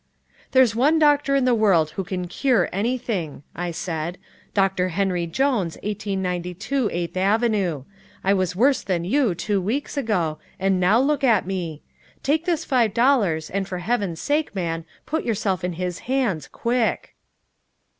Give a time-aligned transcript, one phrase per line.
[0.51, 4.17] "There's one doctor in the world who can cure anything," I said;
[4.51, 7.83] "Doctor Henry Jones, 1892 Eighth Avenue.
[8.23, 11.83] I was worse than you two weeks ago, and now look at me!
[12.23, 17.13] Take this five dollars, and for heaven's sake, man, put yourself in his hands quick."